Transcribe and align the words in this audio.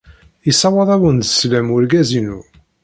Yessawaḍ-awen-d 0.47 1.27
sslam 1.29 1.67
wergaz-inu. 1.73 2.39